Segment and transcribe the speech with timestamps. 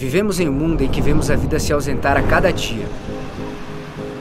[0.00, 2.86] Vivemos em um mundo em que vemos a vida se ausentar a cada dia.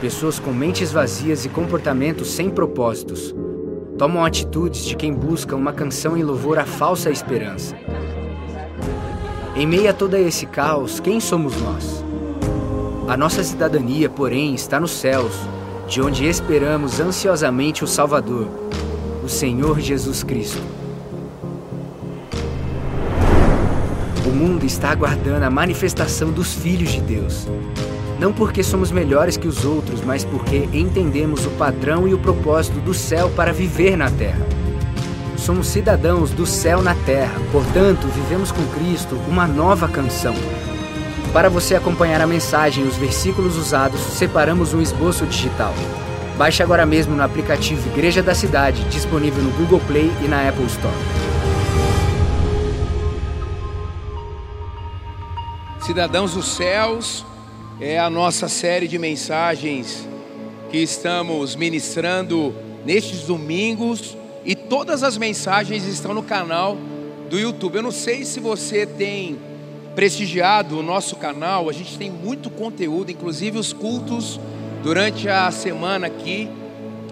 [0.02, 3.33] Pessoas com mentes vazias e comportamentos sem propósitos
[3.97, 7.77] tomam atitudes de quem busca uma canção em louvor à falsa esperança.
[9.55, 12.04] Em meio a todo esse caos, quem somos nós?
[13.07, 15.32] A nossa cidadania, porém, está nos céus,
[15.88, 18.50] de onde esperamos ansiosamente o Salvador,
[19.23, 20.79] o Senhor Jesus Cristo.
[24.39, 27.45] Mundo está aguardando a manifestação dos filhos de Deus.
[28.17, 32.80] Não porque somos melhores que os outros, mas porque entendemos o padrão e o propósito
[32.80, 34.39] do céu para viver na terra.
[35.38, 40.35] Somos cidadãos do céu na terra, portanto, vivemos com Cristo uma nova canção.
[41.33, 45.73] Para você acompanhar a mensagem e os versículos usados, separamos um esboço digital.
[46.38, 50.66] Baixe agora mesmo no aplicativo Igreja da Cidade, disponível no Google Play e na Apple
[50.66, 51.28] Store.
[55.90, 57.26] Cidadãos dos Céus
[57.82, 60.08] é a nossa série de mensagens
[60.70, 62.54] que estamos ministrando
[62.86, 66.78] nestes domingos e todas as mensagens estão no canal
[67.28, 67.78] do YouTube.
[67.78, 69.40] Eu não sei se você tem
[69.95, 74.40] prestigiado o nosso canal, a gente tem muito conteúdo, inclusive os cultos
[74.84, 76.48] durante a semana aqui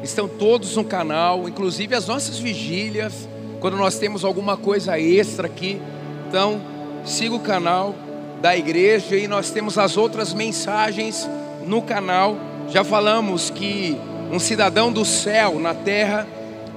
[0.03, 3.27] estão todos no canal, inclusive as nossas vigílias,
[3.59, 5.81] quando nós temos alguma coisa extra aqui.
[6.29, 6.61] Então,
[7.03, 7.95] siga o canal
[8.41, 11.29] da igreja e nós temos as outras mensagens
[11.65, 12.37] no canal.
[12.69, 13.97] Já falamos que
[14.31, 16.27] um cidadão do céu na terra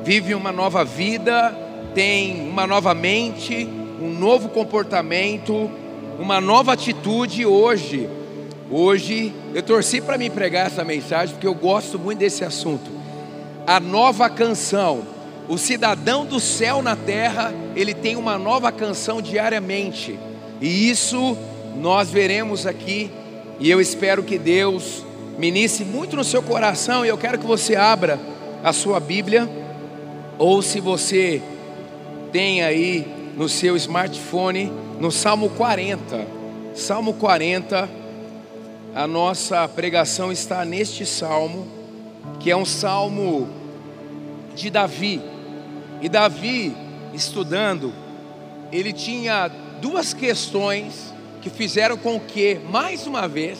[0.02, 1.54] vive uma nova vida,
[1.94, 3.68] tem uma nova mente,
[4.00, 5.70] um novo comportamento,
[6.18, 8.08] uma nova atitude hoje.
[8.70, 12.90] Hoje eu torci para me pregar essa mensagem porque eu gosto muito desse assunto.
[13.66, 15.02] A nova canção.
[15.48, 20.16] O cidadão do céu na terra, ele tem uma nova canção diariamente.
[20.60, 21.36] E isso
[21.76, 23.10] nós veremos aqui,
[23.58, 25.04] e eu espero que Deus
[25.38, 28.18] ministre muito no seu coração, e eu quero que você abra
[28.62, 29.48] a sua Bíblia,
[30.38, 31.42] ou se você
[32.32, 36.26] tem aí no seu smartphone, no Salmo 40.
[36.74, 37.88] Salmo 40,
[38.94, 41.66] a nossa pregação está neste salmo,
[42.38, 43.48] que é um salmo
[44.54, 45.20] de Davi.
[46.00, 46.74] E Davi,
[47.12, 47.92] estudando,
[48.72, 53.58] ele tinha duas questões que fizeram com que, mais uma vez,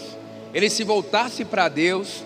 [0.53, 2.25] ele se voltasse para Deus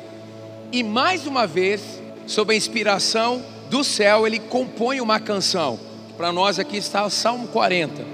[0.73, 5.79] e, mais uma vez, sob a inspiração do céu, ele compõe uma canção.
[6.17, 8.05] Para nós aqui está o Salmo 40.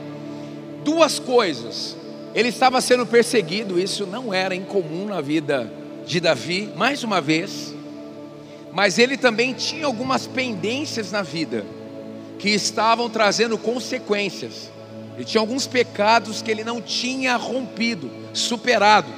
[0.85, 1.97] Duas coisas.
[2.35, 5.71] Ele estava sendo perseguido, isso não era incomum na vida
[6.07, 7.75] de Davi, mais uma vez.
[8.73, 11.65] Mas ele também tinha algumas pendências na vida
[12.39, 14.70] que estavam trazendo consequências.
[15.21, 19.13] Ele tinha alguns pecados que ele não tinha rompido, superado.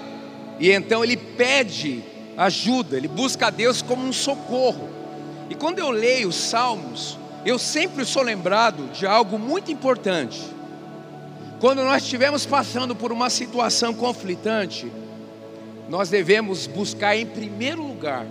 [0.58, 2.02] E então ele pede
[2.36, 4.90] ajuda, ele busca a Deus como um socorro.
[5.48, 10.40] E quando eu leio os Salmos, eu sempre sou lembrado de algo muito importante.
[11.60, 14.90] Quando nós estivermos passando por uma situação conflitante,
[15.88, 18.26] nós devemos buscar em primeiro lugar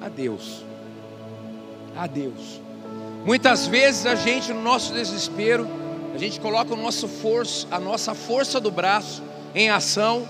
[0.00, 0.64] a Deus.
[1.96, 2.60] A Deus.
[3.24, 5.81] Muitas vezes a gente, no nosso desespero,
[6.14, 9.22] a gente coloca o nosso força, a nossa força do braço
[9.54, 10.28] em ação,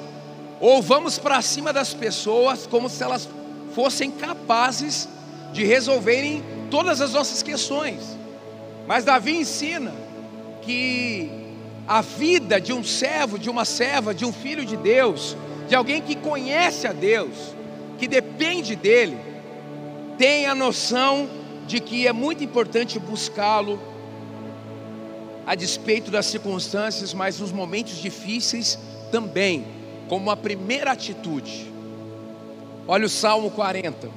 [0.61, 3.29] ou vamos para cima das pessoas como se elas
[3.75, 5.09] fossem capazes
[5.53, 8.17] de resolverem todas as nossas questões.
[8.87, 9.93] Mas Davi ensina
[10.63, 11.31] que
[11.87, 15.37] a vida de um servo, de uma serva, de um filho de Deus,
[15.69, 17.57] de alguém que conhece a Deus,
[17.99, 19.19] que depende dele,
[20.17, 21.29] tem a noção
[21.67, 23.81] de que é muito importante buscá-lo
[25.47, 28.79] a despeito das circunstâncias, mas nos momentos difíceis
[29.11, 29.65] também,
[30.09, 31.73] como a primeira atitude.
[32.87, 34.09] Olha o Salmo 40.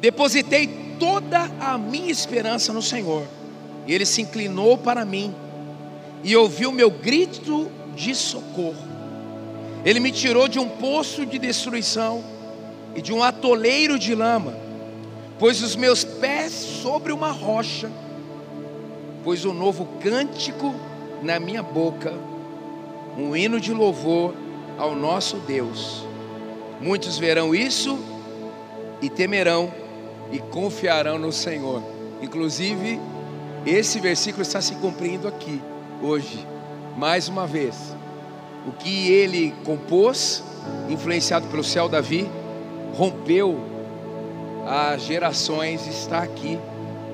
[0.00, 0.68] Depositei
[0.98, 3.26] toda a minha esperança no Senhor,
[3.86, 5.34] e Ele se inclinou para mim
[6.24, 8.90] e ouviu meu grito de socorro.
[9.84, 12.24] Ele me tirou de um poço de destruição
[12.94, 14.54] e de um atoleiro de lama,
[15.38, 17.90] pôs os meus pés sobre uma rocha
[19.22, 20.74] pôs um novo cântico
[21.22, 22.12] na minha boca,
[23.16, 24.34] um hino de louvor
[24.76, 26.04] ao nosso Deus.
[26.80, 27.98] Muitos verão isso
[29.00, 29.72] e temerão
[30.32, 31.82] e confiarão no Senhor.
[32.20, 33.00] Inclusive,
[33.64, 35.60] esse versículo está se cumprindo aqui,
[36.02, 36.44] hoje,
[36.96, 37.94] mais uma vez.
[38.66, 40.42] O que ele compôs,
[40.88, 42.28] influenciado pelo céu Davi,
[42.94, 43.58] rompeu
[44.66, 46.58] as gerações, está aqui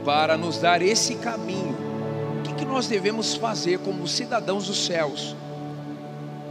[0.04, 1.77] para nos dar esse caminho
[2.68, 5.34] nós devemos fazer como cidadãos dos céus?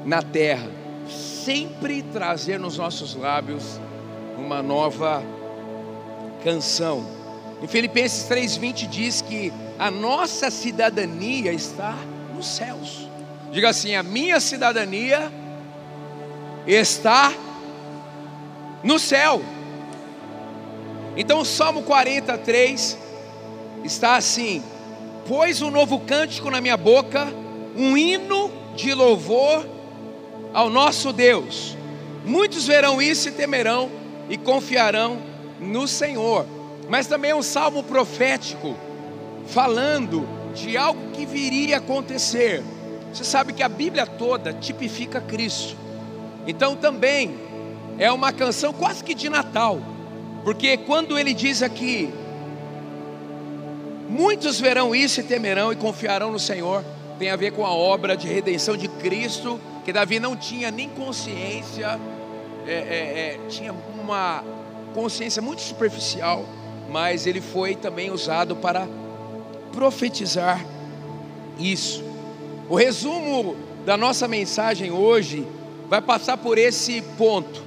[0.07, 0.69] na terra,
[1.09, 3.77] sempre trazer nos nossos lábios
[4.37, 5.21] uma nova
[6.45, 7.05] canção.
[7.61, 11.93] Em Filipenses 3:20 diz que a nossa cidadania está
[12.33, 13.09] nos céus.
[13.51, 15.29] Diga assim: a minha cidadania
[16.65, 17.33] está
[18.81, 19.41] no céu.
[21.17, 22.97] Então o Salmo 43
[23.83, 24.63] está assim:
[25.27, 27.27] Pôs um novo cântico na minha boca,
[27.75, 29.67] um hino de louvor
[30.53, 31.75] ao nosso Deus.
[32.23, 33.89] Muitos verão isso e temerão
[34.29, 35.17] e confiarão
[35.59, 36.45] no Senhor.
[36.87, 38.75] Mas também é um salmo profético,
[39.47, 40.25] falando
[40.55, 42.63] de algo que viria a acontecer.
[43.13, 45.75] Você sabe que a Bíblia toda tipifica Cristo.
[46.45, 47.35] Então também
[47.99, 49.81] é uma canção quase que de Natal.
[50.45, 52.13] Porque quando ele diz aqui,
[54.09, 56.83] muitos verão isso e temerão e confiarão no Senhor,
[57.17, 60.89] tem a ver com a obra de redenção de Cristo, que Davi não tinha nem
[60.89, 61.99] consciência,
[62.65, 64.43] é, é, é, tinha uma
[64.93, 66.45] consciência muito superficial,
[66.89, 68.87] mas ele foi também usado para
[69.71, 70.65] profetizar
[71.59, 72.03] isso.
[72.69, 73.55] O resumo
[73.85, 75.47] da nossa mensagem hoje
[75.87, 77.63] vai passar por esse ponto.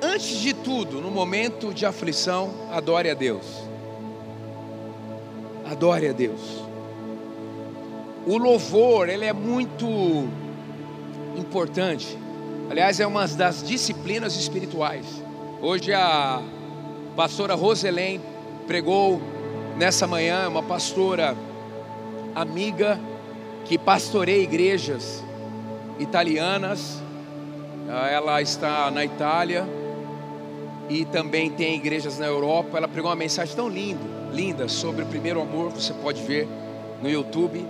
[0.00, 3.63] Antes de tudo, no momento de aflição, adore a Deus.
[5.70, 6.62] Adore a Deus.
[8.26, 10.26] O louvor, ele é muito
[11.36, 12.18] importante.
[12.70, 15.04] Aliás, é uma das disciplinas espirituais.
[15.60, 16.42] Hoje a
[17.16, 18.20] pastora Roselém
[18.66, 19.20] pregou
[19.76, 21.36] nessa manhã, uma pastora
[22.34, 22.98] amiga
[23.64, 25.22] que pastoreia igrejas
[25.98, 27.02] italianas.
[28.10, 29.66] Ela está na Itália
[30.88, 32.76] e também tem igrejas na Europa.
[32.76, 36.48] Ela pregou uma mensagem tão linda, linda sobre o primeiro amor, você pode ver
[37.02, 37.64] no YouTube.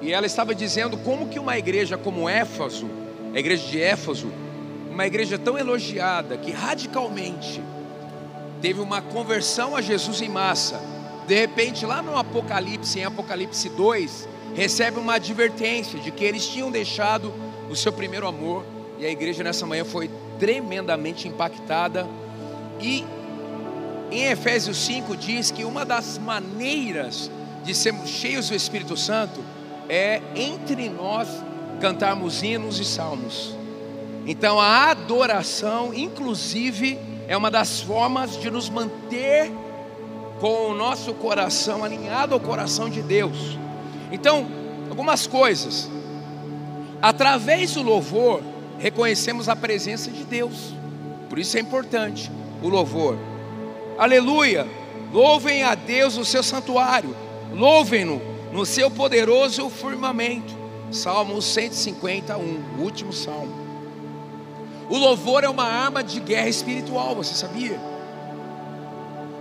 [0.00, 2.88] E ela estava dizendo como que uma igreja como Éfaso,
[3.34, 4.32] a igreja de Éfaso,
[4.90, 7.62] uma igreja tão elogiada que radicalmente
[8.60, 10.80] teve uma conversão a Jesus em massa.
[11.26, 16.70] De repente, lá no Apocalipse, em Apocalipse 2, recebe uma advertência de que eles tinham
[16.70, 17.32] deixado
[17.70, 18.64] o seu primeiro amor.
[18.98, 22.06] E a igreja nessa manhã foi tremendamente impactada.
[22.82, 23.04] E
[24.10, 27.30] em Efésios 5 diz que uma das maneiras
[27.64, 29.40] de sermos cheios do Espírito Santo
[29.88, 31.28] é entre nós
[31.80, 33.56] cantarmos hinos e salmos.
[34.26, 36.98] Então a adoração, inclusive,
[37.28, 39.50] é uma das formas de nos manter
[40.40, 43.56] com o nosso coração alinhado ao coração de Deus.
[44.10, 44.46] Então,
[44.90, 45.88] algumas coisas.
[47.00, 48.42] Através do louvor,
[48.78, 50.74] reconhecemos a presença de Deus.
[51.28, 52.30] Por isso é importante
[52.62, 53.16] o louvor.
[53.98, 54.66] Aleluia!
[55.12, 57.14] Louvem a Deus no seu santuário.
[57.52, 58.20] Louvem-no
[58.52, 60.54] no seu poderoso firmamento.
[60.90, 62.38] Salmo 151,
[62.78, 63.52] o último salmo.
[64.88, 67.80] O louvor é uma arma de guerra espiritual, você sabia?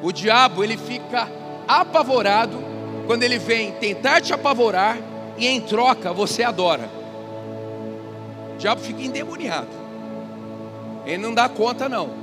[0.01, 1.29] O diabo, ele fica
[1.67, 2.57] apavorado
[3.05, 4.97] quando ele vem tentar te apavorar
[5.37, 6.89] e em troca você adora.
[8.53, 9.67] O diabo fica endemoniado.
[11.05, 12.20] Ele não dá conta não.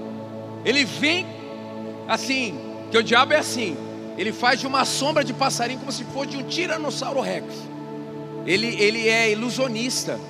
[0.68, 1.26] Ele vem
[2.06, 2.54] assim,
[2.90, 3.74] que o diabo é assim.
[4.18, 7.46] Ele faz de uma sombra de passarinho como se fosse de um tiranossauro rex.
[8.44, 10.20] Ele, ele é ilusionista.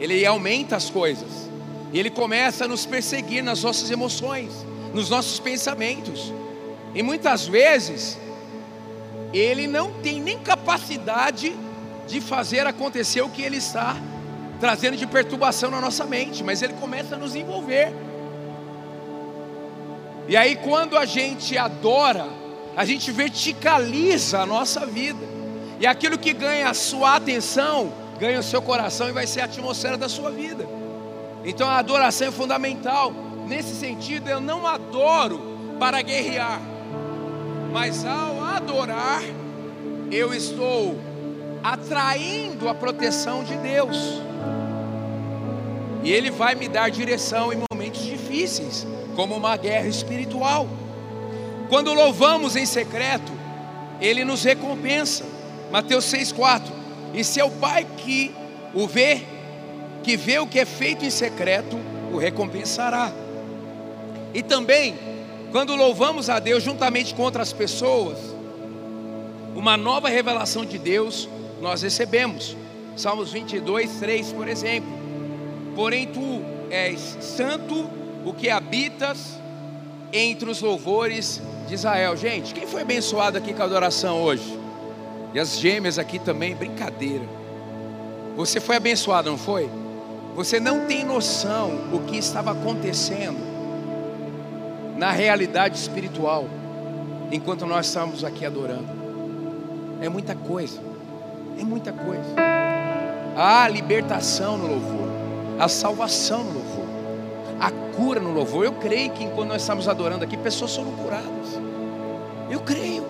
[0.00, 1.48] Ele aumenta as coisas.
[1.92, 4.50] E ele começa a nos perseguir nas nossas emoções,
[4.92, 6.32] nos nossos pensamentos.
[6.92, 8.18] E muitas vezes
[9.32, 11.54] ele não tem nem capacidade
[12.08, 13.96] de fazer acontecer o que ele está
[14.58, 17.92] trazendo de perturbação na nossa mente, mas ele começa a nos envolver.
[20.28, 22.26] E aí, quando a gente adora,
[22.76, 25.24] a gente verticaliza a nossa vida,
[25.78, 29.44] e aquilo que ganha a sua atenção, ganha o seu coração e vai ser a
[29.44, 30.66] atmosfera da sua vida.
[31.44, 33.12] Então, a adoração é fundamental.
[33.46, 35.40] Nesse sentido, eu não adoro
[35.78, 36.60] para guerrear,
[37.72, 39.22] mas ao adorar,
[40.10, 40.98] eu estou
[41.62, 43.96] atraindo a proteção de Deus.
[46.02, 50.68] E Ele vai me dar direção em momentos difíceis, como uma guerra espiritual.
[51.68, 53.32] Quando louvamos em secreto,
[54.00, 55.24] Ele nos recompensa.
[55.72, 56.62] Mateus 6,4.
[57.14, 58.32] E seu Pai que
[58.74, 59.22] o vê,
[60.04, 61.76] que vê o que é feito em secreto,
[62.12, 63.10] o recompensará.
[64.32, 64.94] E também
[65.50, 68.18] quando louvamos a Deus juntamente com outras pessoas,
[69.54, 71.28] uma nova revelação de Deus
[71.62, 72.54] nós recebemos.
[72.96, 74.90] Salmos 22, 3, por exemplo.
[75.74, 77.88] Porém, tu és santo,
[78.26, 79.38] o que habitas
[80.12, 82.16] entre os louvores de Israel.
[82.16, 84.58] Gente, quem foi abençoado aqui com a adoração hoje?
[85.32, 87.24] E as gêmeas aqui também, brincadeira.
[88.36, 89.70] Você foi abençoado, não foi?
[90.34, 93.38] Você não tem noção o que estava acontecendo
[94.96, 96.46] na realidade espiritual
[97.30, 98.88] enquanto nós estávamos aqui adorando.
[100.00, 100.80] É muita coisa.
[101.60, 102.34] É muita coisa.
[103.36, 105.08] Há libertação no louvor,
[105.60, 106.65] a salvação no louvor,
[107.60, 108.64] a cura no louvor.
[108.64, 111.60] Eu creio que enquanto nós estamos adorando aqui, pessoas foram curadas.
[112.50, 113.04] Eu creio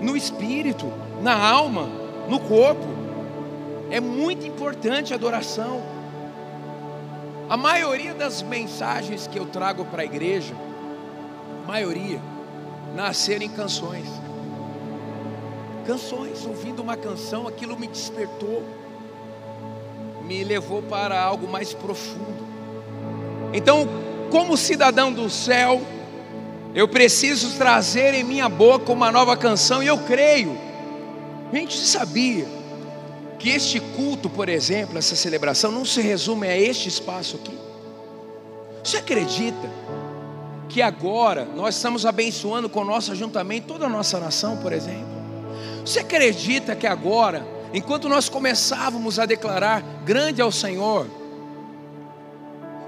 [0.00, 0.90] no espírito,
[1.22, 1.88] na alma,
[2.28, 2.86] no corpo.
[3.90, 5.82] É muito importante a adoração.
[7.48, 10.54] A maioria das mensagens que eu trago para a igreja,
[11.66, 12.20] maioria,
[12.94, 14.06] nasceram em canções.
[15.84, 18.62] Canções, ouvindo uma canção, aquilo me despertou,
[20.24, 22.49] me levou para algo mais profundo.
[23.52, 23.88] Então,
[24.30, 25.80] como cidadão do céu,
[26.74, 30.56] eu preciso trazer em minha boca uma nova canção, e eu creio.
[31.52, 32.46] Gente sabia
[33.38, 37.58] que este culto, por exemplo, essa celebração, não se resume a este espaço aqui.
[38.84, 39.68] Você acredita
[40.68, 45.20] que agora nós estamos abençoando com o nosso ajuntamento toda a nossa nação, por exemplo?
[45.84, 51.08] Você acredita que agora, enquanto nós começávamos a declarar grande ao Senhor,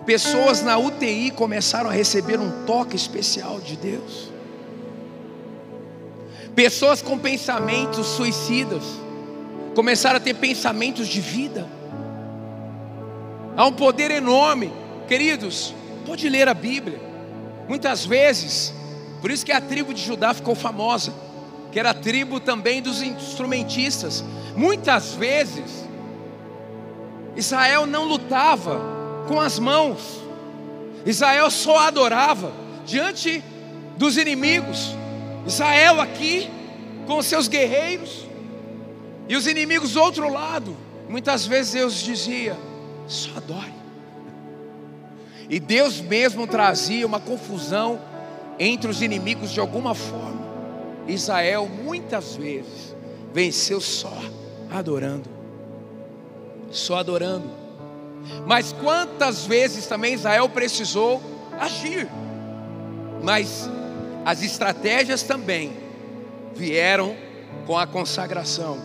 [0.05, 4.31] pessoas na UTI começaram a receber um toque especial de Deus?
[6.55, 8.83] Pessoas com pensamentos suicidas
[9.75, 11.67] começaram a ter pensamentos de vida.
[13.57, 14.73] Há um poder enorme,
[15.09, 15.75] queridos.
[16.07, 17.01] Pode ler a Bíblia.
[17.69, 18.73] Muitas vezes,
[19.21, 21.13] por isso que a tribo de Judá ficou famosa
[21.73, 24.23] que era a tribo também dos instrumentistas.
[24.55, 25.89] Muitas vezes,
[27.35, 30.23] Israel não lutava com as mãos,
[31.05, 32.53] Israel só adorava
[32.85, 33.43] diante
[33.97, 34.95] dos inimigos.
[35.47, 36.49] Israel aqui,
[37.07, 38.27] com seus guerreiros,
[39.29, 40.77] e os inimigos do outro lado.
[41.09, 42.57] Muitas vezes Deus dizia:
[43.07, 43.73] só adore.
[45.49, 48.01] E Deus mesmo trazia uma confusão
[48.59, 50.41] entre os inimigos de alguma forma.
[51.07, 52.95] Israel muitas vezes
[53.33, 54.17] venceu só
[54.71, 55.29] adorando.
[56.71, 57.62] Só adorando.
[58.47, 61.23] Mas quantas vezes também Israel precisou
[61.59, 62.09] agir.
[63.23, 63.69] Mas
[64.25, 65.77] as estratégias também
[66.55, 67.17] vieram
[67.67, 68.79] com a consagração,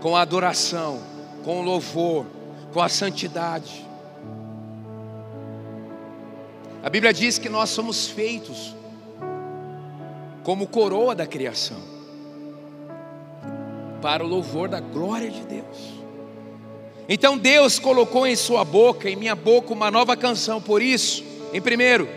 [0.00, 1.00] com a adoração,
[1.44, 2.26] com o louvor,
[2.72, 3.86] com a santidade.
[6.82, 8.74] A Bíblia diz que nós somos feitos
[10.42, 11.76] como coroa da criação,
[14.00, 15.99] para o louvor da glória de Deus.
[17.12, 21.60] Então Deus colocou em sua boca, em minha boca, uma nova canção, por isso, em
[21.60, 22.08] primeiro,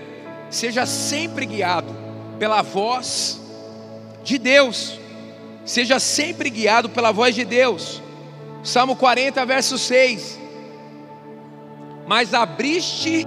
[0.51, 1.93] seja sempre guiado
[2.37, 3.41] pela voz
[4.23, 4.99] de Deus,
[5.65, 8.01] seja sempre guiado pela voz de Deus.
[8.63, 10.39] Salmo 40, verso 6.
[12.07, 13.25] Mas abriste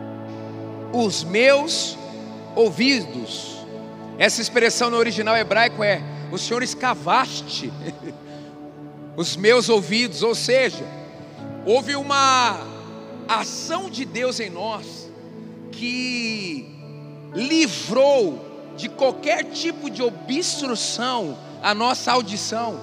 [0.92, 1.98] os meus
[2.54, 3.56] ouvidos
[4.18, 7.72] essa expressão no original hebraico é: o Senhor escavaste
[9.16, 10.84] os meus ouvidos, ou seja,
[11.66, 12.60] houve uma
[13.28, 15.10] ação de Deus em nós
[15.72, 16.64] que
[17.34, 22.80] livrou de qualquer tipo de obstrução a nossa audição.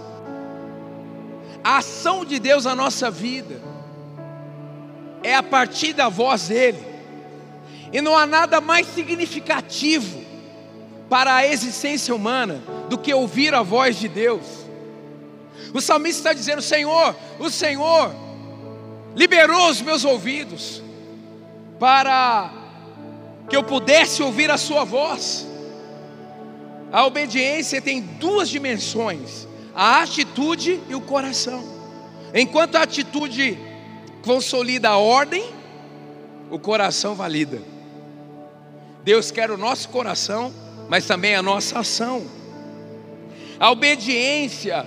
[1.64, 3.62] A ação de Deus na nossa vida
[5.24, 6.86] é a partir da voz dele.
[7.94, 10.22] E não há nada mais significativo
[11.10, 14.44] para a existência humana do que ouvir a voz de Deus.
[15.74, 18.23] O salmista está dizendo: Senhor, o Senhor
[19.16, 20.82] liberou os meus ouvidos
[21.80, 22.52] para
[23.50, 25.48] que eu pudesse ouvir a Sua voz.
[26.92, 31.64] A obediência tem duas dimensões: a atitude e o coração.
[32.34, 33.58] Enquanto a atitude
[34.24, 35.44] consolida a ordem,
[36.50, 37.62] o coração valida.
[39.04, 40.54] Deus quer o nosso coração
[40.90, 42.26] mas também a nossa ação.
[43.60, 44.86] A obediência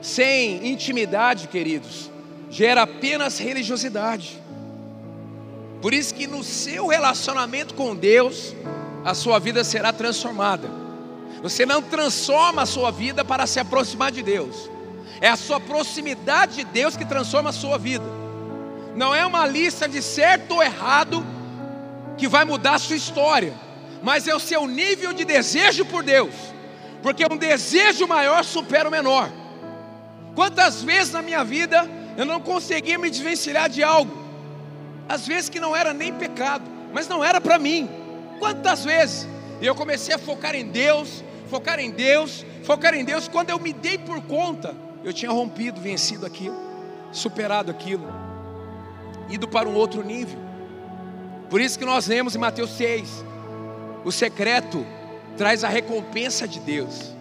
[0.00, 2.10] sem intimidade, queridos,
[2.52, 4.40] gera apenas religiosidade.
[5.80, 8.54] Por isso que no seu relacionamento com Deus,
[9.04, 10.70] a sua vida será transformada.
[11.42, 14.70] Você não transforma a sua vida para se aproximar de Deus.
[15.20, 18.04] É a sua proximidade de Deus que transforma a sua vida.
[18.94, 21.26] Não é uma lista de certo ou errado
[22.16, 23.52] que vai mudar a sua história
[24.02, 26.34] mas é o seu nível de desejo por Deus,
[27.02, 29.30] porque um desejo maior supera o menor.
[30.34, 34.12] Quantas vezes na minha vida eu não conseguia me desvencilhar de algo,
[35.08, 37.88] às vezes que não era nem pecado, mas não era para mim.
[38.38, 39.26] Quantas vezes?
[39.60, 43.28] E eu comecei a focar em Deus, focar em Deus, focar em Deus.
[43.28, 46.56] Quando eu me dei por conta, eu tinha rompido, vencido aquilo,
[47.12, 48.06] superado aquilo.
[49.30, 50.38] ido para um outro nível.
[51.48, 53.24] Por isso que nós lemos em Mateus 6:
[54.04, 54.84] o secreto
[55.36, 57.14] traz a recompensa de Deus,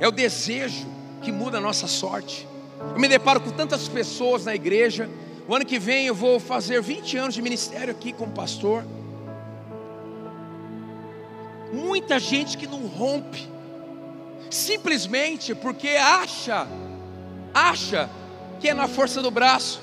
[0.00, 0.86] é o desejo
[1.22, 2.46] que muda a nossa sorte.
[2.80, 5.08] Eu me deparo com tantas pessoas na igreja.
[5.46, 8.84] O ano que vem eu vou fazer 20 anos de ministério aqui como pastor.
[11.72, 13.48] Muita gente que não rompe,
[14.48, 16.68] simplesmente porque acha,
[17.52, 18.08] acha
[18.60, 19.82] que é na força do braço.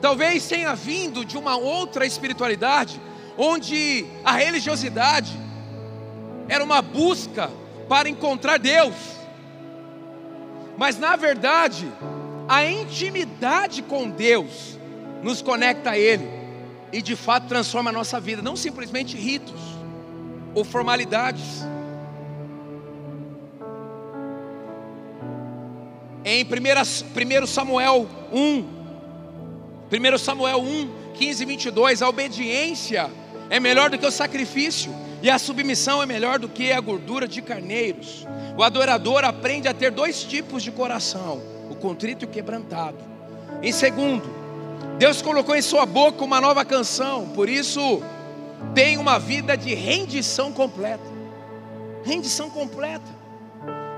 [0.00, 3.00] Talvez tenha vindo de uma outra espiritualidade,
[3.38, 5.32] onde a religiosidade
[6.48, 7.50] era uma busca
[7.88, 8.94] para encontrar Deus.
[10.76, 11.90] Mas na verdade,
[12.48, 14.78] a intimidade com Deus
[15.22, 16.28] nos conecta a Ele
[16.92, 19.60] e de fato transforma a nossa vida, não simplesmente ritos
[20.54, 21.64] ou formalidades.
[26.24, 28.64] Em 1 Samuel 1,
[29.90, 33.10] 1 Samuel 1, 15 e 22, a obediência
[33.50, 37.26] é melhor do que o sacrifício, e a submissão é melhor do que a gordura
[37.26, 38.26] de carneiros.
[38.56, 41.42] O adorador aprende a ter dois tipos de coração:
[41.84, 42.96] contrito e quebrantado.
[43.62, 44.24] Em segundo,
[44.98, 48.02] Deus colocou em sua boca uma nova canção, por isso
[48.74, 51.04] tem uma vida de rendição completa.
[52.02, 53.04] Rendição completa.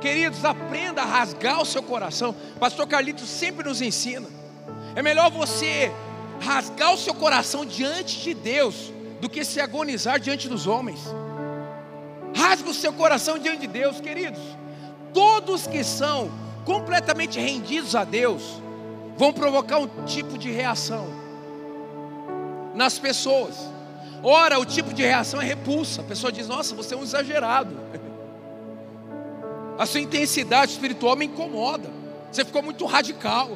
[0.01, 2.35] Queridos, aprenda a rasgar o seu coração.
[2.59, 4.27] Pastor Carlitos sempre nos ensina.
[4.97, 5.93] É melhor você
[6.41, 10.99] rasgar o seu coração diante de Deus do que se agonizar diante dos homens.
[12.35, 14.43] Rasga o seu coração diante de Deus, queridos.
[15.15, 18.61] Todos que são completamente rendidos a Deus
[19.17, 21.07] vão provocar um tipo de reação
[22.75, 23.55] nas pessoas.
[24.23, 26.03] Ora, o tipo de reação é repulsa.
[26.03, 27.79] A pessoa diz: Nossa, você é um exagerado.
[29.79, 31.91] A sua intensidade espiritual me incomoda.
[32.33, 33.51] Você ficou muito radical.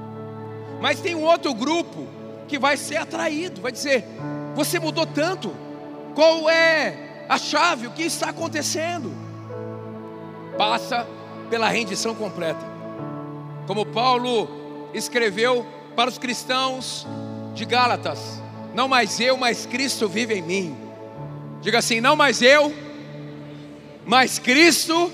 [0.82, 2.06] Mas tem um outro grupo
[2.48, 4.04] que vai ser atraído, vai dizer:
[4.54, 5.56] Você mudou tanto.
[6.14, 7.86] Qual é a chave?
[7.86, 9.10] O que está acontecendo?
[10.58, 11.06] Passa
[11.50, 12.64] pela rendição completa.
[13.66, 14.48] Como Paulo
[14.94, 17.06] escreveu para os cristãos
[17.54, 18.40] de Gálatas:
[18.72, 20.76] Não mais eu, mas Cristo vive em mim.
[21.60, 22.72] Diga assim: Não mais eu,
[24.06, 25.12] mas Cristo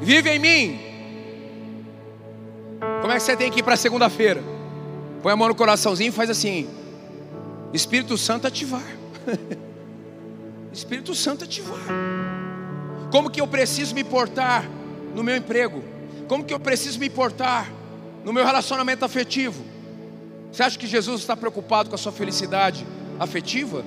[0.00, 0.80] vive em mim.
[3.00, 4.42] Como é que você tem que ir para segunda-feira?
[5.22, 6.68] Põe a mão no coraçãozinho e faz assim:
[7.72, 8.82] Espírito Santo ativar.
[10.72, 11.78] Espírito Santo ativar.
[13.10, 14.68] Como que eu preciso me portar
[15.16, 15.82] no meu emprego?
[16.28, 17.72] Como que eu preciso me portar
[18.22, 19.64] no meu relacionamento afetivo?
[20.52, 22.86] Você acha que Jesus está preocupado com a sua felicidade
[23.18, 23.82] afetiva?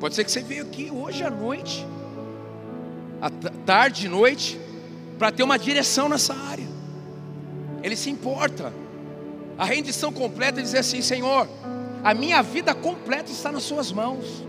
[0.00, 1.86] Pode ser que você veio aqui hoje à noite,
[3.20, 3.30] à
[3.64, 4.58] tarde e noite,
[5.18, 6.66] para ter uma direção nessa área.
[7.82, 8.72] Ele se importa.
[9.58, 11.46] A rendição completa é dizer assim: Senhor,
[12.02, 14.42] a minha vida completa está nas Suas mãos.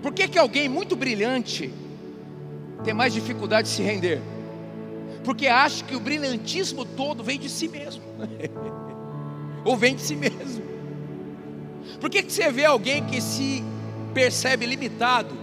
[0.00, 1.72] Por que, que alguém muito brilhante
[2.86, 4.22] tem mais dificuldade de se render?
[5.24, 8.00] Porque acha que o brilhantismo todo vem de si mesmo,
[9.66, 10.62] ou vem de si mesmo.
[12.00, 13.64] Por que, que você vê alguém que se
[14.14, 15.36] percebe limitado,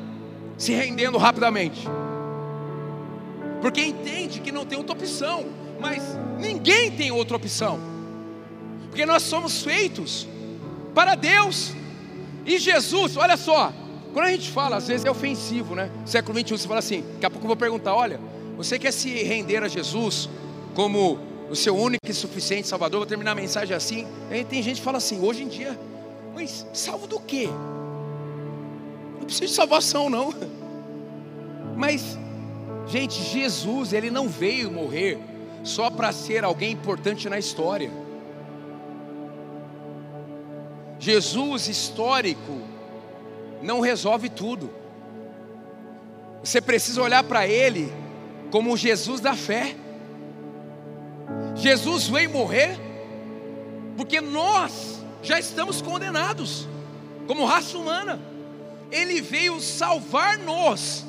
[0.58, 1.86] se rendendo rapidamente?
[3.62, 5.44] Porque entende que não tem outra opção,
[5.82, 7.78] mas ninguém tem outra opção,
[8.88, 10.26] porque nós somos feitos
[10.96, 11.74] para Deus,
[12.46, 13.74] e Jesus, olha só,
[14.14, 15.90] quando a gente fala, às vezes é ofensivo, né?
[16.06, 18.20] Século 21 você fala assim, daqui a pouco eu vou perguntar: olha,
[18.56, 20.30] você quer se render a Jesus
[20.76, 21.18] como
[21.50, 23.00] o seu único e suficiente Salvador?
[23.00, 24.08] Vou terminar a mensagem assim.
[24.30, 25.78] Aí tem gente que fala assim: hoje em dia,
[26.36, 27.50] mas salvo do quê?
[29.20, 30.34] Não precisa de salvação, não.
[31.76, 32.20] Mas,
[32.86, 35.18] gente, Jesus, ele não veio morrer
[35.64, 37.90] só para ser alguém importante na história.
[41.00, 42.73] Jesus histórico
[43.64, 44.70] não resolve tudo.
[46.44, 47.92] Você precisa olhar para Ele
[48.52, 49.76] como o Jesus da fé.
[51.56, 52.78] Jesus veio morrer
[53.96, 56.68] porque nós já estamos condenados
[57.26, 58.20] como raça humana.
[58.92, 61.06] Ele veio salvar-nos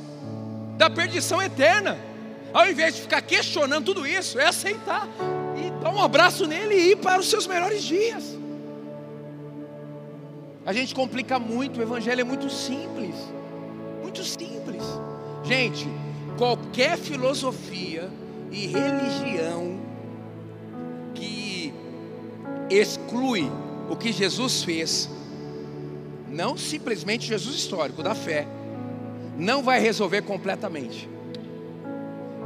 [0.77, 1.99] da perdição eterna.
[2.53, 5.09] Ao invés de ficar questionando tudo isso, é aceitar
[5.57, 8.39] e dar um abraço nele e ir para os seus melhores dias.
[10.67, 13.15] A gente complica muito, o evangelho é muito simples.
[14.03, 14.83] Muito simples.
[15.45, 15.87] Gente,
[16.39, 18.11] qualquer filosofia
[18.51, 19.79] e religião
[21.15, 21.75] que
[22.71, 23.51] exclui
[23.91, 25.11] o que Jesus fez,
[26.31, 28.47] não simplesmente Jesus histórico da fé,
[29.37, 31.09] não vai resolver completamente.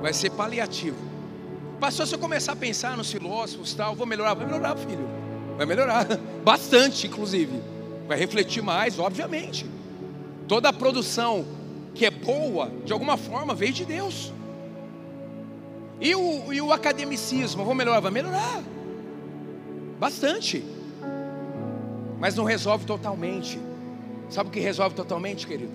[0.02, 0.96] Vai ser paliativo.
[1.78, 5.08] Pastor, se eu começar a pensar nos filósofos tal, vou melhorar, vai melhorar, filho.
[5.56, 6.04] Vai melhorar.
[6.42, 7.77] Bastante, inclusive.
[8.08, 9.66] Vai refletir mais, obviamente.
[10.48, 11.44] Toda a produção
[11.94, 14.32] que é boa, de alguma forma, veio de Deus.
[16.00, 18.00] E o, e o academicismo, vou melhorar?
[18.00, 18.62] Vai melhorar.
[20.00, 20.64] Bastante.
[22.18, 23.60] Mas não resolve totalmente.
[24.30, 25.72] Sabe o que resolve totalmente, querido?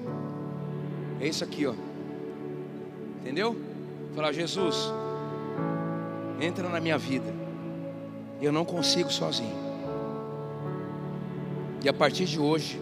[1.21, 1.73] É isso aqui, ó.
[3.21, 3.55] Entendeu?
[4.15, 4.91] Falar, Jesus,
[6.41, 7.31] entra na minha vida.
[8.41, 9.72] Eu não consigo sozinho.
[11.83, 12.79] E a partir de hoje,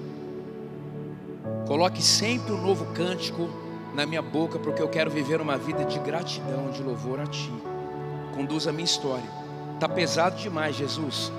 [1.68, 3.50] coloque sempre um novo cântico
[3.96, 7.52] na minha boca, porque eu quero viver uma vida de gratidão, de louvor a Ti.
[8.36, 9.28] Conduza a minha história.
[9.74, 11.32] Está pesado demais, Jesus.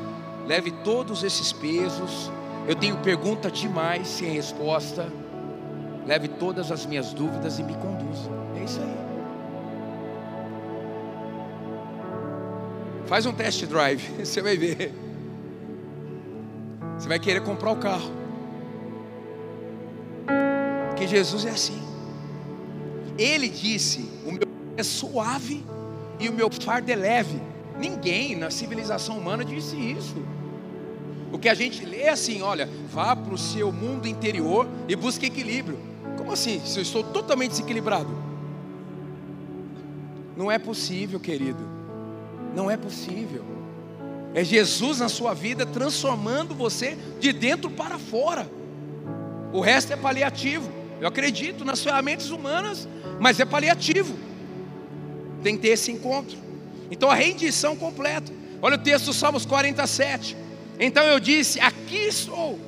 [0.45, 2.33] Leve todos esses pesos.
[2.67, 5.09] Eu tenho pergunta demais sem resposta.
[6.05, 8.29] Leve todas as minhas dúvidas e me conduza.
[8.61, 9.03] É isso aí.
[13.07, 15.12] Faz um test drive, você vai ver.
[17.03, 18.13] Você vai querer comprar o carro.
[20.87, 21.83] Porque Jesus é assim.
[23.19, 25.67] Ele disse: O meu é suave
[26.21, 27.43] e o meu fardo é leve.
[27.77, 30.15] Ninguém na civilização humana disse isso.
[31.33, 34.95] O que a gente lê é assim: olha, vá para o seu mundo interior e
[34.95, 35.81] busque equilíbrio.
[36.17, 36.65] Como assim?
[36.65, 38.17] Se eu estou totalmente desequilibrado?
[40.37, 41.67] Não é possível, querido.
[42.55, 43.52] Não é possível.
[44.35, 48.51] É Jesus na sua vida transformando você de dentro para fora.
[49.53, 50.71] O resto é paliativo.
[51.01, 52.89] Eu acredito nas ferramentas humanas
[53.23, 54.19] mas é paliativo.
[55.45, 56.37] Tem que ter esse encontro.
[56.91, 58.33] Então a rendição completa.
[58.61, 60.37] Olha o texto do Salmos 47.
[60.81, 62.59] Então eu disse: Aqui estou.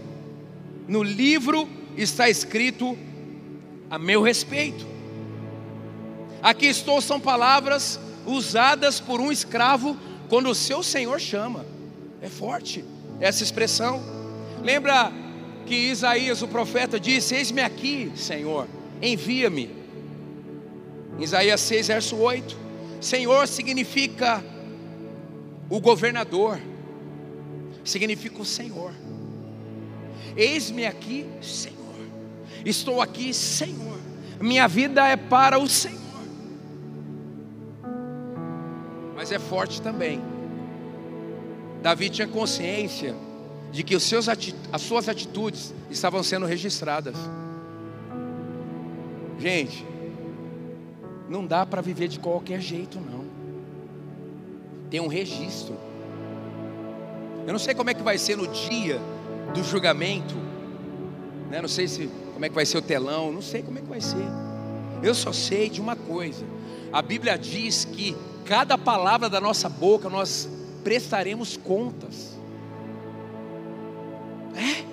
[0.87, 2.97] No livro está escrito
[3.91, 4.87] a meu respeito.
[6.41, 9.97] Aqui estou são palavras usadas por um escravo
[10.29, 11.65] quando o seu senhor chama.
[12.21, 12.85] É forte
[13.21, 14.03] essa expressão.
[14.63, 15.13] Lembra
[15.67, 18.67] que Isaías, o profeta, disse: Eis-me aqui, Senhor,
[19.01, 19.71] envia-me.
[21.19, 22.57] Isaías 6, verso 8.
[23.01, 24.43] Senhor significa
[25.69, 26.59] o governador,
[27.85, 28.93] significa o Senhor.
[30.37, 31.75] Eis-me aqui, Senhor.
[32.65, 33.99] Estou aqui, Senhor.
[34.41, 36.04] Minha vida é para o Senhor.
[39.25, 40.21] Mas é forte também.
[41.81, 43.15] Davi tinha consciência
[43.73, 47.17] de que os seus as suas atitudes estavam sendo registradas.
[49.39, 49.83] Gente,
[51.27, 53.25] não dá para viver de qualquer jeito, não.
[54.91, 55.75] Tem um registro.
[57.47, 59.01] Eu não sei como é que vai ser no dia
[59.55, 60.35] do julgamento.
[61.51, 61.63] Né?
[61.63, 63.33] Não sei se como é que vai ser o telão.
[63.33, 64.27] Não sei como é que vai ser.
[65.03, 66.45] Eu só sei de uma coisa.
[66.95, 70.49] A Bíblia diz que cada palavra da nossa boca nós
[70.85, 72.39] prestaremos contas.
[74.55, 74.85] É?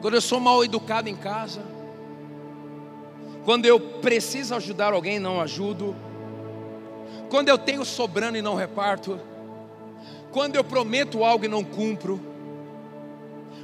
[0.00, 1.62] Quando eu sou mal educado em casa,
[3.44, 5.94] quando eu preciso ajudar alguém, não ajudo.
[7.30, 9.20] Quando eu tenho sobrando e não reparto.
[10.32, 12.20] Quando eu prometo algo e não cumpro.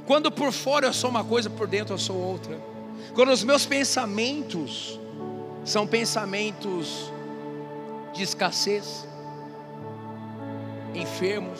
[0.07, 2.57] Quando por fora eu sou uma coisa, por dentro eu sou outra.
[3.13, 4.97] Quando os meus pensamentos
[5.63, 7.11] são pensamentos
[8.13, 9.07] de escassez,
[10.93, 11.59] enfermos.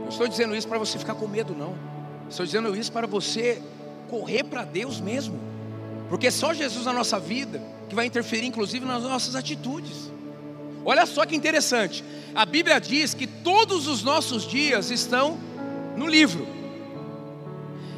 [0.00, 1.74] Não estou dizendo isso para você ficar com medo, não.
[2.28, 3.62] Estou dizendo isso para você
[4.08, 5.38] correr para Deus mesmo.
[6.08, 10.10] Porque só Jesus na nossa vida que vai interferir, inclusive, nas nossas atitudes.
[10.84, 12.04] Olha só que interessante.
[12.34, 15.38] A Bíblia diz que todos os nossos dias estão
[15.96, 16.46] no livro.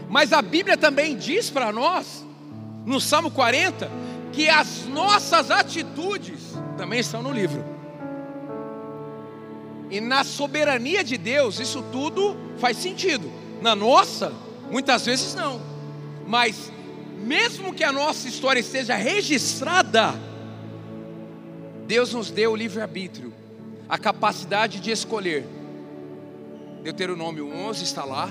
[0.08, 2.24] Mas a Bíblia também diz para nós,
[2.84, 3.88] no Salmo 40,
[4.32, 7.64] que as nossas atitudes também estão no livro.
[9.90, 13.30] E na soberania de Deus, isso tudo faz sentido.
[13.60, 14.32] Na nossa,
[14.70, 15.60] muitas vezes não.
[16.26, 16.72] Mas
[17.18, 20.14] mesmo que a nossa história esteja registrada,
[21.86, 23.34] Deus nos deu o livre-arbítrio,
[23.88, 25.44] a capacidade de escolher.
[26.82, 28.30] Deuteronômio 11 está lá,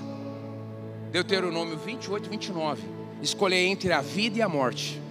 [1.12, 2.81] Deuteronômio 28, 29.
[3.21, 5.01] Escolher entre a vida e a morte.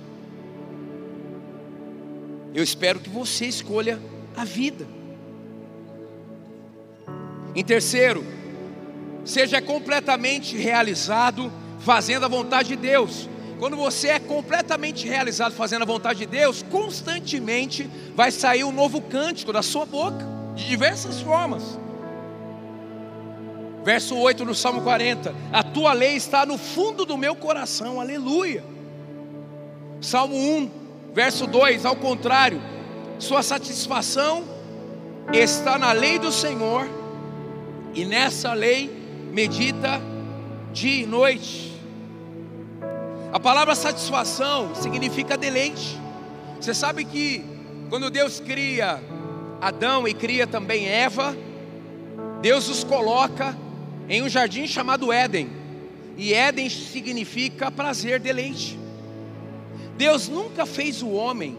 [2.54, 4.00] Eu espero que você escolha
[4.36, 4.86] a vida.
[7.54, 8.24] Em terceiro,
[9.24, 13.28] seja completamente realizado fazendo a vontade de Deus.
[13.58, 19.00] Quando você é completamente realizado fazendo a vontade de Deus, constantemente vai sair um novo
[19.00, 21.78] cântico da sua boca, de diversas formas.
[23.84, 28.62] Verso 8 no Salmo 40: A tua lei está no fundo do meu coração, aleluia.
[30.00, 30.70] Salmo 1,
[31.18, 32.62] verso 2: Ao contrário,
[33.18, 34.44] Sua satisfação
[35.32, 36.88] está na lei do Senhor,
[37.92, 38.88] e nessa lei
[39.32, 40.00] medita
[40.72, 41.72] dia e noite.
[43.32, 45.98] A palavra satisfação significa deleite.
[46.60, 47.44] Você sabe que
[47.90, 49.02] quando Deus cria
[49.60, 51.36] Adão e cria também Eva,
[52.40, 53.58] Deus os coloca
[54.08, 55.50] em um jardim chamado Éden.
[56.16, 58.78] E Éden significa prazer, deleite.
[59.98, 61.58] Deus nunca fez o homem,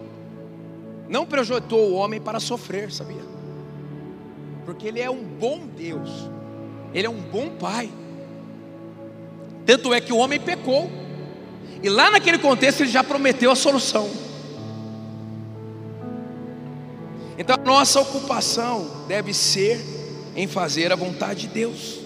[1.09, 3.21] não projetou o homem para sofrer, sabia?
[4.63, 6.09] Porque Ele é um bom Deus,
[6.93, 7.91] Ele é um bom Pai.
[9.65, 10.89] Tanto é que o homem pecou,
[11.83, 14.09] e lá naquele contexto Ele já prometeu a solução.
[17.37, 19.81] Então a nossa ocupação deve ser
[20.33, 21.99] em fazer a vontade de Deus.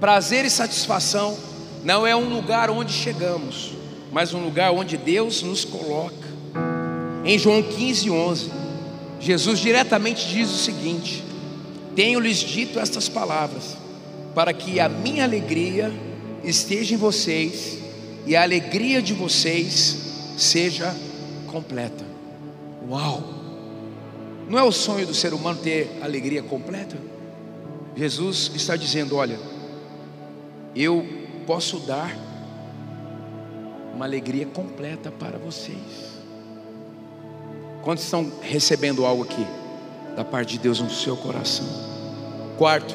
[0.00, 1.36] Prazer e satisfação
[1.84, 3.77] não é um lugar onde chegamos,
[4.12, 6.28] mas um lugar onde Deus nos coloca.
[7.24, 8.50] Em João 15, 11,
[9.20, 11.22] Jesus diretamente diz o seguinte:
[11.94, 13.76] Tenho-lhes dito estas palavras,
[14.34, 15.92] para que a minha alegria
[16.44, 17.78] esteja em vocês
[18.26, 19.96] e a alegria de vocês
[20.36, 20.94] seja
[21.50, 22.04] completa.
[22.88, 23.22] Uau!
[24.48, 26.96] Não é o sonho do ser humano ter alegria completa?
[27.96, 29.38] Jesus está dizendo: Olha,
[30.74, 31.06] eu
[31.46, 32.27] posso dar
[33.94, 35.76] uma alegria completa para vocês.
[37.82, 39.46] Quantos estão recebendo algo aqui
[40.16, 41.66] da parte de Deus no seu coração?
[42.56, 42.94] Quarto,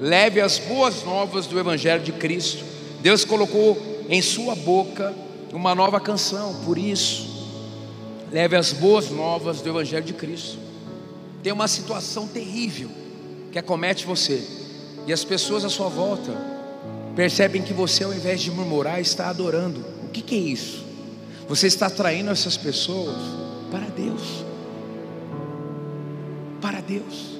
[0.00, 2.64] leve as boas novas do Evangelho de Cristo.
[3.00, 5.14] Deus colocou em sua boca
[5.52, 7.48] uma nova canção, por isso,
[8.30, 10.58] leve as boas novas do Evangelho de Cristo.
[11.42, 12.88] Tem uma situação terrível
[13.50, 14.42] que acomete você,
[15.06, 16.32] e as pessoas à sua volta
[17.14, 19.84] percebem que você, ao invés de murmurar, está adorando.
[20.12, 20.84] O que, que é isso?
[21.48, 23.16] Você está atraindo essas pessoas
[23.70, 24.44] para Deus.
[26.60, 27.38] Para Deus.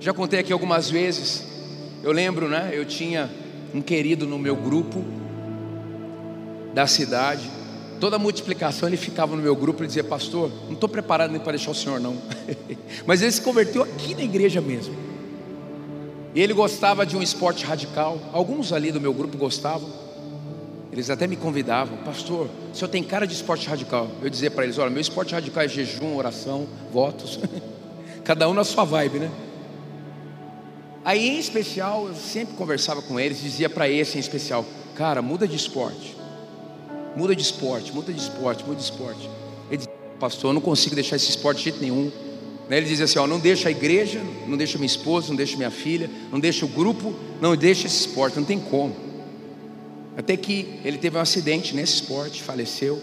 [0.00, 1.44] Já contei aqui algumas vezes.
[2.02, 2.70] Eu lembro, né?
[2.72, 3.30] Eu tinha
[3.74, 5.04] um querido no meu grupo
[6.72, 7.50] da cidade.
[8.00, 11.52] Toda multiplicação ele ficava no meu grupo e dizia, pastor, não estou preparado nem para
[11.52, 12.16] deixar o senhor não.
[13.04, 14.96] Mas ele se converteu aqui na igreja mesmo.
[16.34, 18.18] E ele gostava de um esporte radical.
[18.32, 20.05] Alguns ali do meu grupo gostavam.
[20.96, 24.10] Eles até me convidavam, pastor, o senhor tem cara de esporte radical.
[24.20, 27.38] Eu dizia para eles: olha, meu esporte radical é jejum, oração, votos.
[28.24, 29.30] Cada um na sua vibe, né?
[31.04, 34.64] Aí, em especial, eu sempre conversava com eles, dizia para esse em especial:
[34.96, 36.16] cara, muda de esporte
[37.16, 39.28] muda de esporte, muda de esporte, muda de esporte.
[39.70, 42.12] Ele dizia, pastor, eu não consigo deixar esse esporte de jeito nenhum.
[42.68, 45.56] Né, ele dizia assim: ó, não deixa a igreja, não deixa minha esposa, não deixa
[45.56, 48.94] minha filha, não deixa o grupo, não deixa esse esporte, não tem como.
[50.16, 53.00] Até que ele teve um acidente nesse esporte, faleceu.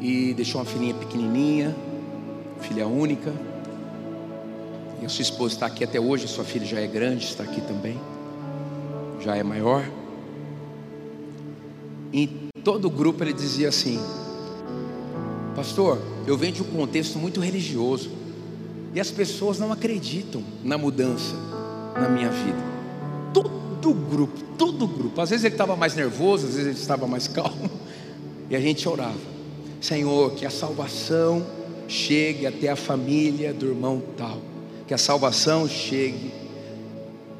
[0.00, 1.74] E deixou uma filhinha pequenininha,
[2.60, 3.32] filha única.
[5.00, 7.44] E a sua esposa está aqui até hoje, a sua filha já é grande, está
[7.44, 8.00] aqui também,
[9.20, 9.88] já é maior.
[12.12, 12.26] Em
[12.64, 14.00] todo o grupo ele dizia assim:
[15.54, 18.10] Pastor, eu venho de um contexto muito religioso
[18.94, 21.34] e as pessoas não acreditam na mudança
[21.94, 22.71] na minha vida.
[23.82, 25.20] Todo o grupo, todo o grupo.
[25.20, 27.68] Às vezes ele estava mais nervoso, às vezes ele estava mais calmo.
[28.48, 29.18] E a gente orava:
[29.80, 31.44] Senhor, que a salvação
[31.88, 34.38] chegue até a família do irmão tal.
[34.86, 36.32] Que a salvação chegue.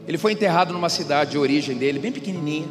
[0.07, 2.69] Ele foi enterrado numa cidade de origem dele, bem pequenininha.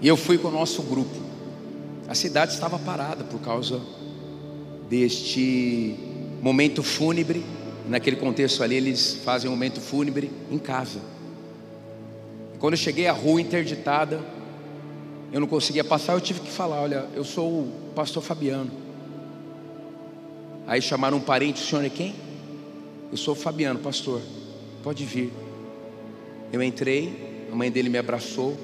[0.00, 1.16] E eu fui com o nosso grupo.
[2.06, 3.80] A cidade estava parada por causa
[4.88, 5.96] deste
[6.40, 7.44] momento fúnebre.
[7.88, 11.00] Naquele contexto ali, eles fazem um momento fúnebre em casa.
[12.58, 14.20] Quando eu cheguei à rua interditada,
[15.32, 18.70] eu não conseguia passar, eu tive que falar: Olha, eu sou o pastor Fabiano.
[20.66, 22.14] Aí chamaram um parente, o senhor é quem?
[23.10, 24.20] Eu sou o Fabiano, pastor.
[24.82, 25.32] Pode vir.
[26.52, 28.56] Eu entrei, a mãe dele me abraçou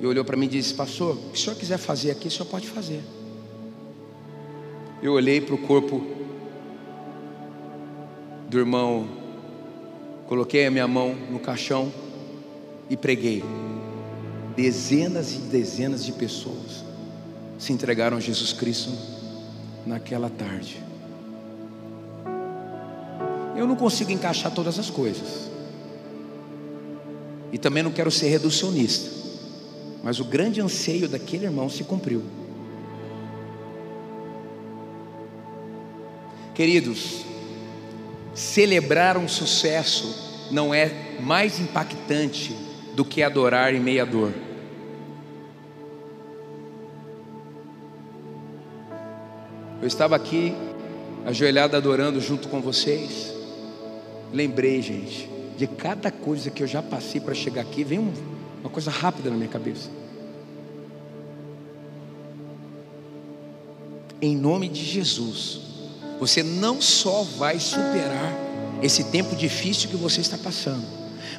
[0.00, 2.30] e olhou para mim e disse: Pastor, o que o senhor quiser fazer aqui, o
[2.30, 3.00] senhor pode fazer.
[5.02, 6.04] Eu olhei para o corpo
[8.48, 9.08] do irmão,
[10.26, 11.92] coloquei a minha mão no caixão
[12.88, 13.42] e preguei.
[14.56, 16.84] Dezenas e dezenas de pessoas
[17.58, 18.90] se entregaram a Jesus Cristo
[19.86, 20.82] naquela tarde.
[23.56, 25.50] Eu não consigo encaixar todas as coisas.
[27.52, 29.10] E também não quero ser reducionista.
[30.02, 32.22] Mas o grande anseio daquele irmão se cumpriu.
[36.54, 37.24] Queridos,
[38.34, 42.56] celebrar um sucesso não é mais impactante
[42.94, 44.32] do que adorar em meia dor.
[49.80, 50.54] Eu estava aqui,
[51.26, 53.34] ajoelhado adorando junto com vocês.
[54.32, 57.82] Lembrei, gente, de cada coisa que eu já passei para chegar aqui.
[57.82, 57.98] Vem
[58.60, 59.90] uma coisa rápida na minha cabeça.
[64.20, 65.60] Em nome de Jesus,
[66.20, 68.32] você não só vai superar
[68.80, 70.84] esse tempo difícil que você está passando,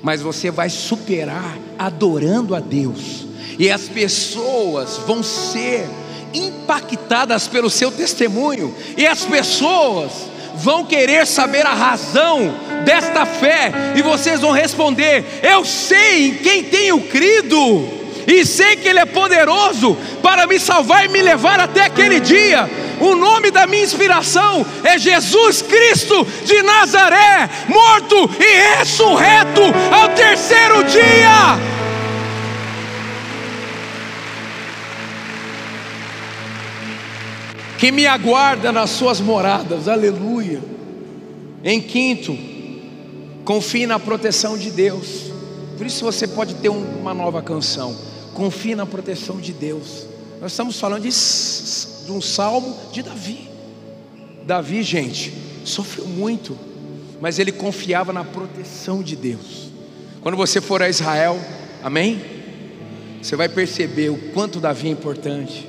[0.04, 3.26] mas você vai superar adorando a Deus,
[3.58, 5.88] e as pessoas vão ser
[6.34, 10.12] impactadas pelo seu testemunho, e as pessoas
[10.56, 12.54] vão querer saber a razão
[12.86, 18.04] desta fé, e vocês vão responder: Eu sei em quem tenho crido.
[18.26, 22.70] E sei que Ele é poderoso para me salvar e me levar até aquele dia.
[23.04, 29.62] O nome da minha inspiração é Jesus Cristo de Nazaré, morto e ressurreto
[29.92, 31.60] ao terceiro dia.
[37.78, 40.62] Que me aguarda nas suas moradas, aleluia.
[41.62, 42.38] Em quinto,
[43.44, 45.24] confie na proteção de Deus.
[45.78, 47.94] Por isso você pode ter uma nova canção.
[48.34, 50.06] Confie na proteção de Deus.
[50.40, 51.10] Nós estamos falando de,
[52.06, 53.50] de um salmo de Davi.
[54.46, 56.58] Davi, gente, sofreu muito,
[57.22, 59.70] mas ele confiava na proteção de Deus.
[60.22, 61.40] Quando você for a Israel,
[61.82, 62.22] amém?
[63.22, 65.68] Você vai perceber o quanto Davi é importante,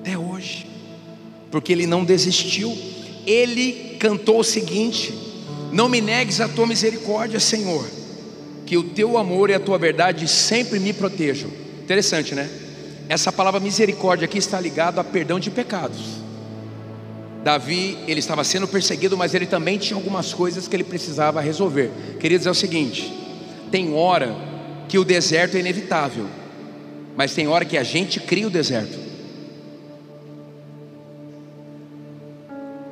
[0.00, 0.66] até hoje,
[1.50, 2.76] porque ele não desistiu.
[3.26, 5.12] Ele cantou o seguinte:
[5.70, 7.86] Não me negues a tua misericórdia, Senhor,
[8.64, 11.50] que o teu amor e a tua verdade sempre me protejam.
[11.82, 12.48] Interessante, né?
[13.08, 16.18] Essa palavra misericórdia aqui está ligado a perdão de pecados.
[17.42, 21.90] Davi, ele estava sendo perseguido, mas ele também tinha algumas coisas que ele precisava resolver.
[22.20, 23.10] Queridos, é o seguinte:
[23.70, 24.36] tem hora
[24.88, 26.26] que o deserto é inevitável,
[27.16, 28.98] mas tem hora que a gente cria o deserto.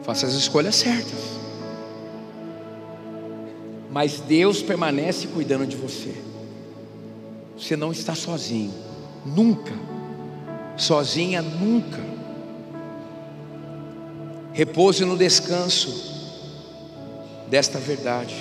[0.03, 1.37] Faça as escolhas certas.
[3.91, 6.15] Mas Deus permanece cuidando de você.
[7.59, 8.73] Você não está sozinho.
[9.25, 9.73] Nunca.
[10.77, 12.05] Sozinha, nunca.
[14.53, 16.15] Repouse no descanso
[17.49, 18.35] desta verdade.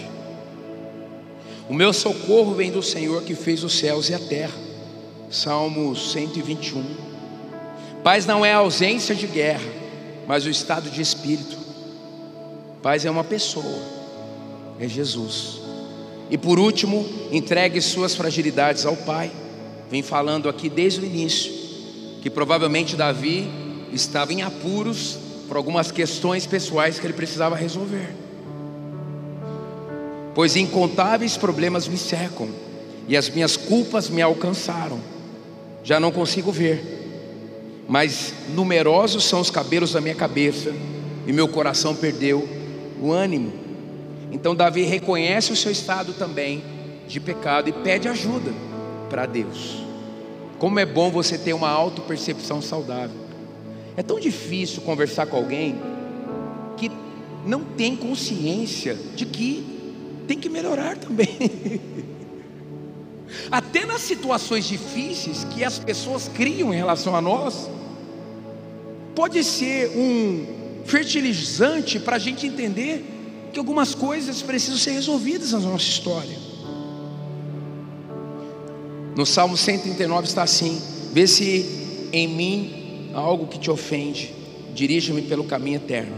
[1.70, 4.58] O meu socorro vem do Senhor que fez os céus e a terra.
[5.30, 6.84] Salmo 121.
[8.04, 9.68] Paz não é a ausência de guerra,
[10.28, 11.58] mas o estado de espírito.
[12.82, 13.80] Paz é uma pessoa,
[14.80, 15.60] é Jesus.
[16.30, 19.32] E por último, entregue suas fragilidades ao Pai
[19.90, 21.54] vem falando aqui desde o início,
[22.26, 23.48] que provavelmente Davi
[23.94, 25.16] estava em apuros
[25.48, 28.16] por algumas questões pessoais que ele precisava resolver.
[30.34, 32.50] Pois incontáveis problemas me cercam
[33.08, 35.00] e as minhas culpas me alcançaram.
[35.84, 40.74] Já não consigo ver, mas numerosos são os cabelos da minha cabeça
[41.28, 42.50] e meu coração perdeu
[43.00, 43.54] o ânimo.
[44.32, 46.64] Então Davi reconhece o seu estado também
[47.08, 48.52] de pecado e pede ajuda
[49.12, 49.85] para Deus.
[50.60, 53.26] Como é bom você ter uma autopercepção saudável.
[53.98, 55.76] É tão difícil conversar com alguém
[56.78, 56.92] que
[57.46, 59.64] não tem consciência de que
[60.28, 61.30] tem que melhorar também.
[63.52, 67.70] Até nas situações difíceis que as pessoas criam em relação a nós,
[69.14, 73.04] pode ser um fertilizante para a gente entender
[73.52, 76.45] que algumas coisas precisam ser resolvidas na nossa história.
[79.16, 80.82] No Salmo 139 está assim:
[81.14, 84.34] Vê se em mim há algo que te ofende,
[84.74, 86.16] dirija-me pelo caminho eterno.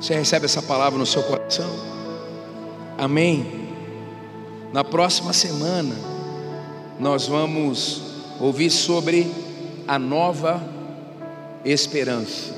[0.00, 1.68] Você recebe essa palavra no seu coração?
[2.96, 3.44] Amém.
[4.72, 5.94] Na próxima semana,
[7.00, 8.02] nós vamos
[8.40, 9.28] ouvir sobre
[9.86, 10.62] a nova
[11.64, 12.57] esperança.